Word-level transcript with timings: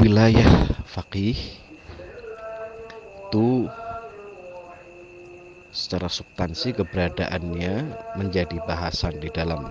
wilayah 0.00 0.64
faqih 0.88 1.36
itu 3.20 3.68
secara 5.68 6.08
substansi 6.08 6.72
keberadaannya 6.72 7.84
menjadi 8.16 8.64
bahasan 8.64 9.20
di 9.20 9.28
dalam 9.28 9.68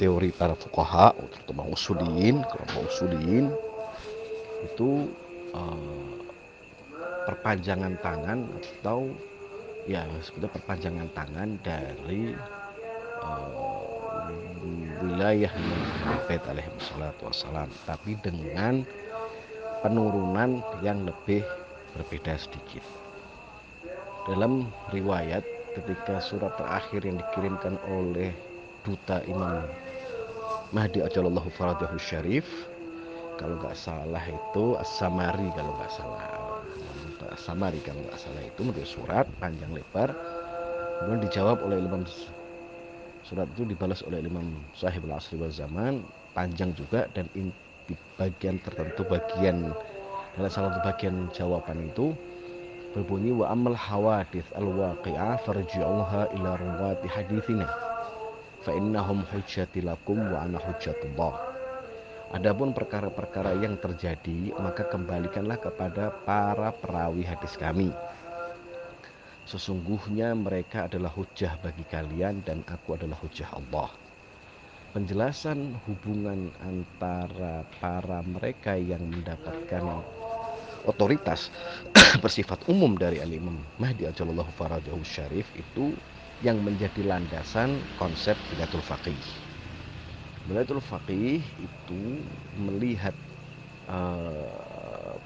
teori 0.00 0.32
para 0.32 0.56
fuqaha 0.56 1.12
terutama 1.36 1.68
usulin 1.68 2.40
kelompok 2.48 2.88
usulin 2.88 3.52
itu 4.64 5.12
uh, 5.52 6.16
perpanjangan 7.28 7.92
tangan 8.00 8.48
atau 8.80 9.12
ya 9.84 10.08
sebetulnya 10.24 10.56
perpanjangan 10.56 11.08
tangan 11.12 11.48
dari 11.60 12.32
uh, 13.20 13.72
wilayah 15.02 15.52
Nabi 16.06 16.38
alaihi 16.46 16.70
wassalam. 17.22 17.68
Tapi 17.84 18.14
dengan 18.22 18.86
penurunan 19.82 20.62
yang 20.80 21.02
lebih 21.02 21.42
berbeda 21.98 22.38
sedikit. 22.38 22.82
Dalam 24.30 24.70
riwayat 24.94 25.42
ketika 25.74 26.22
surat 26.22 26.54
terakhir 26.54 27.02
yang 27.02 27.18
dikirimkan 27.18 27.74
oleh 27.90 28.30
duta 28.86 29.18
Imam 29.26 29.66
Mahdi 30.70 31.02
Ajalallahu 31.02 31.50
Faradahu 31.52 31.98
Syarif 31.98 32.46
kalau 33.36 33.58
nggak 33.58 33.74
salah 33.74 34.22
itu 34.22 34.78
As-Samari 34.78 35.50
kalau 35.58 35.74
nggak 35.74 35.92
salah. 35.92 36.22
As-Samari 37.34 37.82
kalau 37.82 38.02
nggak 38.06 38.18
salah 38.18 38.42
itu 38.46 38.60
menulis 38.62 38.92
surat 38.94 39.26
panjang 39.42 39.74
lebar. 39.74 40.14
Kemudian 41.02 41.26
dijawab 41.26 41.58
oleh 41.66 41.82
Imam 41.82 42.06
surat 43.26 43.50
itu 43.58 43.66
dibalas 43.66 44.06
oleh 44.06 44.22
Imam 44.22 44.62
Sahib 44.78 45.02
al-Asri 45.10 45.38
Zaman 45.50 46.06
panjang 46.36 46.70
juga 46.78 47.10
dan 47.10 47.26
di 47.92 47.94
bagian 48.16 48.56
tertentu 48.64 49.04
bagian 49.04 49.68
dalam 50.32 50.48
salah 50.48 50.72
satu 50.72 50.80
bagian 50.80 51.28
jawaban 51.36 51.92
itu 51.92 52.16
berbunyi 52.96 53.36
wa 53.36 53.52
amal 53.52 53.76
hawadith 53.76 54.48
al-waqi'ah 54.56 55.44
farji'uha 55.44 56.32
ila 56.40 56.50
ruwati 56.56 57.04
hadithina 57.04 57.68
fa 58.64 58.72
innahum 58.72 59.28
hujjati 59.28 59.84
lakum 59.84 60.16
wa 60.16 60.40
ana 60.40 60.56
hujjatullah. 60.56 61.52
Adapun 62.32 62.72
perkara-perkara 62.72 63.60
yang 63.60 63.76
terjadi 63.76 64.56
maka 64.56 64.88
kembalikanlah 64.88 65.60
kepada 65.60 66.08
para 66.24 66.72
perawi 66.72 67.28
hadis 67.28 67.60
kami. 67.60 67.92
Sesungguhnya 69.44 70.32
mereka 70.32 70.88
adalah 70.88 71.12
hujah 71.12 71.60
bagi 71.60 71.84
kalian 71.92 72.40
dan 72.40 72.64
aku 72.64 72.96
adalah 72.96 73.20
hujah 73.20 73.52
Allah 73.52 73.92
Penjelasan 74.92 75.72
hubungan 75.88 76.52
antara 76.60 77.64
para 77.80 78.20
mereka 78.28 78.76
yang 78.76 79.00
mendapatkan 79.08 80.04
otoritas 80.84 81.48
bersifat 82.24 82.60
umum 82.68 82.92
dari 83.00 83.16
Al-Imam 83.16 83.56
Mahdi 83.80 84.04
Ajalallahu 84.04 84.52
Farajahu 84.52 85.00
Syarif 85.00 85.48
itu 85.56 85.96
yang 86.44 86.60
menjadi 86.60 87.08
landasan 87.08 87.80
konsep 87.96 88.36
Bidatul 88.52 88.84
Faqih. 88.84 89.16
Bidatul 90.44 90.84
Faqih 90.84 91.40
itu 91.40 92.02
melihat 92.60 93.16
uh, 93.88 95.16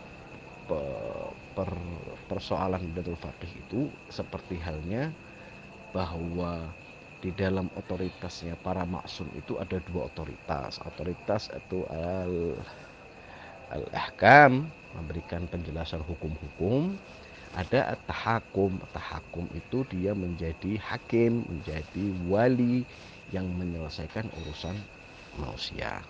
per, 1.58 1.70
persoalan 2.30 2.86
Bidatul 2.94 3.18
Faqih 3.18 3.50
itu 3.50 3.90
seperti 4.14 4.62
halnya 4.62 5.10
bahwa 5.90 6.70
di 7.24 7.32
dalam 7.32 7.72
otoritasnya 7.74 8.60
para 8.60 8.84
maksum 8.84 9.28
itu 9.32 9.56
ada 9.56 9.80
dua 9.88 10.08
otoritas. 10.12 10.78
Otoritas 10.84 11.48
itu 11.52 11.88
al 11.88 12.60
al-ahkam 13.72 14.68
memberikan 14.94 15.48
penjelasan 15.48 16.04
hukum-hukum. 16.04 16.94
Ada 17.56 17.96
tahakum 18.04 18.76
tahakum 18.92 19.48
itu 19.56 19.80
dia 19.88 20.12
menjadi 20.12 20.76
hakim 20.76 21.40
menjadi 21.48 22.04
wali 22.28 22.84
yang 23.32 23.48
menyelesaikan 23.56 24.28
urusan 24.44 24.76
manusia. 25.40 26.04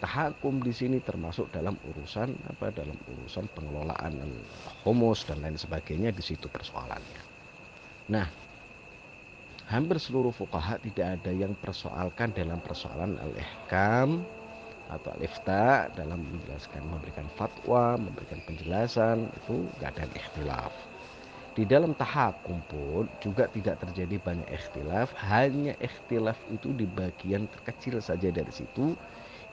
Tahakum 0.00 0.60
di 0.64 0.72
sini 0.72 1.00
termasuk 1.00 1.48
dalam 1.52 1.80
urusan 1.92 2.32
apa? 2.48 2.72
Dalam 2.72 2.96
urusan 3.08 3.48
pengelolaan 3.56 4.20
humus 4.84 5.24
dan 5.24 5.40
lain 5.40 5.56
sebagainya 5.56 6.12
di 6.12 6.24
situ 6.24 6.44
persoalannya. 6.48 7.22
Nah 8.12 8.49
hampir 9.70 10.02
seluruh 10.02 10.34
fukaha 10.34 10.82
tidak 10.82 11.22
ada 11.22 11.30
yang 11.30 11.54
persoalkan 11.62 12.34
dalam 12.34 12.58
persoalan 12.58 13.14
al-ihkam 13.22 14.26
atau 14.90 15.14
al 15.14 15.22
dalam 15.94 16.18
menjelaskan 16.26 16.82
memberikan 16.90 17.30
fatwa, 17.38 17.94
memberikan 17.94 18.42
penjelasan 18.42 19.30
itu 19.30 19.70
nggak 19.78 19.94
ada 19.94 20.04
ikhtilaf. 20.10 20.74
Di 21.54 21.62
dalam 21.62 21.94
tahakum 21.94 22.58
pun 22.66 23.06
juga 23.22 23.46
tidak 23.54 23.78
terjadi 23.86 24.18
banyak 24.18 24.50
ikhtilaf, 24.50 25.14
hanya 25.30 25.78
ikhtilaf 25.78 26.38
itu 26.50 26.74
di 26.74 26.90
bagian 26.90 27.46
terkecil 27.54 28.02
saja 28.02 28.34
dari 28.34 28.50
situ 28.50 28.98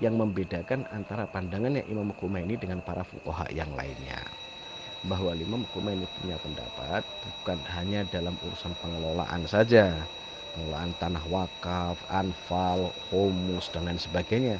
yang 0.01 0.17
membedakan 0.17 0.89
antara 0.89 1.29
pandangannya 1.29 1.85
Imam 1.85 2.09
Khomeini 2.17 2.57
dengan 2.57 2.81
para 2.81 3.05
fuqaha 3.05 3.53
yang 3.53 3.69
lainnya. 3.77 4.46
Bahwa 5.07 5.31
Imam 5.39 5.63
Khomeini 5.71 6.03
punya 6.19 6.35
pendapat 6.35 7.07
bukan 7.23 7.63
hanya 7.71 8.03
dalam 8.03 8.35
urusan 8.43 8.75
pengelolaan 8.75 9.47
saja, 9.47 10.03
pengelolaan 10.51 10.91
tanah 10.99 11.23
wakaf, 11.23 12.03
anfal, 12.11 12.91
humus 13.07 13.71
dan 13.71 13.87
lain 13.87 13.95
sebagainya, 13.95 14.59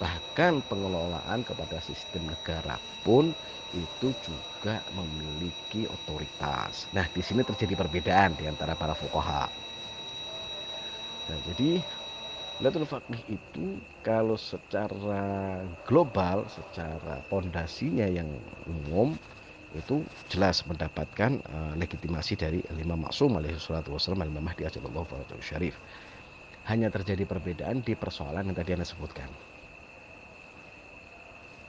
bahkan 0.00 0.64
pengelolaan 0.64 1.44
kepada 1.44 1.76
sistem 1.84 2.32
negara 2.32 2.80
pun 3.04 3.36
itu 3.76 4.16
juga 4.24 4.80
memiliki 4.96 5.84
otoritas. 5.84 6.88
Nah, 6.96 7.04
di 7.12 7.20
sini 7.20 7.44
terjadi 7.44 7.76
perbedaan 7.76 8.32
di 8.32 8.48
antara 8.48 8.72
para 8.72 8.96
fuqaha. 8.96 9.52
Nah, 11.28 11.38
jadi 11.44 11.84
Latul 12.62 12.86
Faqih 12.86 13.26
itu 13.26 13.82
kalau 14.06 14.38
secara 14.38 15.66
global, 15.82 16.46
secara 16.46 17.18
pondasinya 17.26 18.06
yang 18.06 18.38
umum 18.70 19.18
itu 19.76 20.04
jelas 20.28 20.62
mendapatkan 20.68 21.40
uh, 21.48 21.72
legitimasi 21.76 22.34
dari 22.36 22.60
Imam 22.76 23.00
Maksum 23.02 23.36
alaihi 23.36 23.56
salatu 23.56 23.96
wasallam 23.96 24.28
Imam 24.28 24.44
Mahdi 24.44 24.68
ajallahu 24.68 25.08
Syarif. 25.40 25.76
Hanya 26.68 26.92
terjadi 26.94 27.26
perbedaan 27.26 27.82
di 27.82 27.98
persoalan 27.98 28.46
yang 28.46 28.56
tadi 28.56 28.70
Anda 28.78 28.86
sebutkan. 28.86 29.26